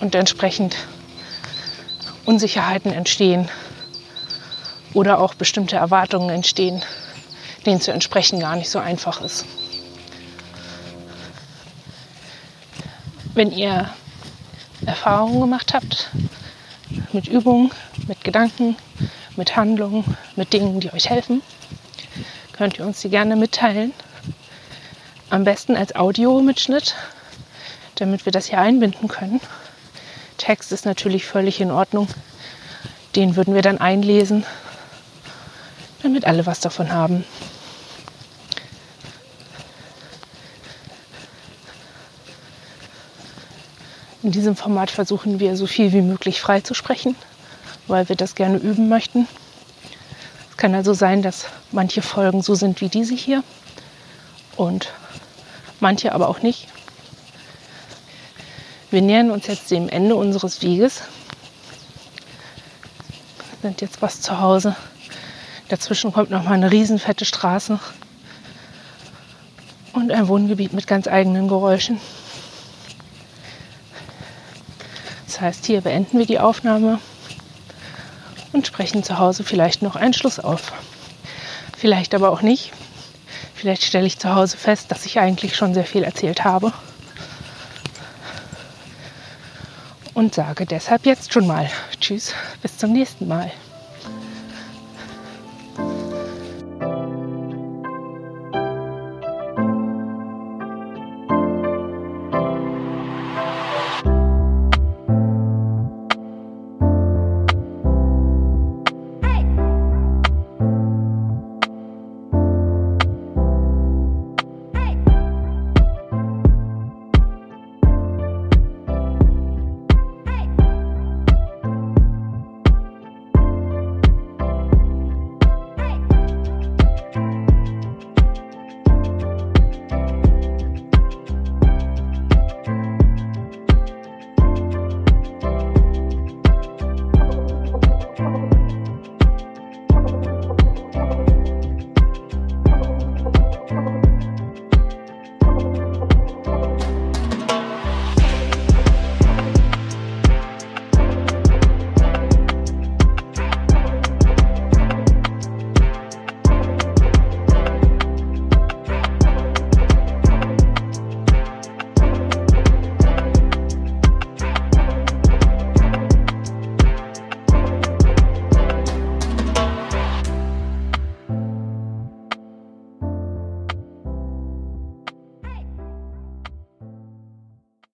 Und 0.01 0.13
entsprechend 0.13 0.75
Unsicherheiten 2.25 2.91
entstehen 2.91 3.47
oder 4.93 5.19
auch 5.19 5.35
bestimmte 5.35 5.77
Erwartungen 5.77 6.31
entstehen, 6.31 6.83
denen 7.65 7.79
zu 7.79 7.93
entsprechen 7.93 8.41
gar 8.41 8.57
nicht 8.57 8.69
so 8.69 8.79
einfach 8.79 9.21
ist. 9.21 9.45
Wenn 13.33 13.53
ihr 13.53 13.89
Erfahrungen 14.85 15.41
gemacht 15.41 15.73
habt 15.73 16.09
mit 17.15 17.27
Übungen, 17.27 17.71
mit 18.07 18.23
Gedanken, 18.25 18.75
mit 19.37 19.55
Handlungen, 19.55 20.03
mit 20.35 20.51
Dingen, 20.51 20.81
die 20.81 20.93
euch 20.93 21.09
helfen, 21.09 21.41
könnt 22.51 22.77
ihr 22.77 22.85
uns 22.85 23.01
die 23.01 23.09
gerne 23.09 23.35
mitteilen. 23.37 23.93
Am 25.29 25.45
besten 25.45 25.75
als 25.75 25.95
Audiomitschnitt, 25.95 26.93
damit 27.95 28.25
wir 28.25 28.31
das 28.33 28.47
hier 28.47 28.59
einbinden 28.59 29.07
können. 29.07 29.39
Text 30.37 30.73
ist 30.73 30.85
natürlich 30.85 31.25
völlig 31.25 31.61
in 31.61 31.71
Ordnung. 31.71 32.07
Den 33.15 33.37
würden 33.37 33.55
wir 33.55 33.61
dann 33.61 33.79
einlesen, 33.79 34.45
damit 36.03 36.25
alle 36.25 36.45
was 36.45 36.59
davon 36.59 36.91
haben. 36.91 37.23
In 44.25 44.31
diesem 44.31 44.55
Format 44.55 44.89
versuchen 44.89 45.39
wir 45.39 45.55
so 45.55 45.67
viel 45.67 45.93
wie 45.93 46.01
möglich 46.01 46.41
frei 46.41 46.59
zu 46.59 46.73
sprechen, 46.73 47.15
weil 47.85 48.09
wir 48.09 48.15
das 48.15 48.33
gerne 48.33 48.57
üben 48.57 48.89
möchten. 48.89 49.27
Es 50.49 50.57
kann 50.57 50.73
also 50.73 50.95
sein, 50.95 51.21
dass 51.21 51.45
manche 51.71 52.01
Folgen 52.01 52.41
so 52.41 52.55
sind 52.55 52.81
wie 52.81 52.89
diese 52.89 53.13
hier 53.13 53.43
und 54.55 54.91
manche 55.79 56.11
aber 56.11 56.27
auch 56.27 56.41
nicht. 56.41 56.67
Wir 58.89 59.03
nähern 59.03 59.29
uns 59.29 59.45
jetzt 59.45 59.69
dem 59.69 59.89
Ende 59.89 60.15
unseres 60.15 60.59
Weges. 60.63 61.03
Wir 63.61 63.69
sind 63.69 63.81
jetzt 63.81 63.97
fast 63.97 64.23
zu 64.23 64.39
Hause. 64.39 64.75
Dazwischen 65.69 66.11
kommt 66.11 66.31
noch 66.31 66.45
mal 66.45 66.53
eine 66.53 66.71
riesenfette 66.71 67.25
Straße 67.25 67.79
und 69.93 70.11
ein 70.11 70.27
Wohngebiet 70.27 70.73
mit 70.73 70.87
ganz 70.87 71.07
eigenen 71.07 71.47
Geräuschen. 71.47 71.99
Das 75.35 75.41
heißt, 75.41 75.65
hier 75.65 75.81
beenden 75.81 76.17
wir 76.17 76.25
die 76.25 76.39
Aufnahme 76.39 76.97
und 78.53 78.65
sprechen 78.65 79.03
zu 79.03 79.19
Hause 79.19 79.43
vielleicht 79.43 79.81
noch 79.81 79.97
einen 79.97 80.13
Schluss 80.13 80.39
auf. 80.39 80.71
Vielleicht 81.77 82.15
aber 82.15 82.31
auch 82.31 82.41
nicht. 82.41 82.71
Vielleicht 83.53 83.83
stelle 83.83 84.07
ich 84.07 84.17
zu 84.17 84.33
Hause 84.33 84.55
fest, 84.55 84.91
dass 84.91 85.05
ich 85.05 85.19
eigentlich 85.19 85.57
schon 85.57 85.73
sehr 85.73 85.83
viel 85.83 86.05
erzählt 86.05 86.45
habe. 86.45 86.71
Und 90.13 90.33
sage 90.33 90.65
deshalb 90.65 91.05
jetzt 91.05 91.33
schon 91.33 91.47
mal 91.47 91.69
Tschüss, 91.99 92.33
bis 92.61 92.77
zum 92.77 92.93
nächsten 92.93 93.27
Mal. 93.27 93.51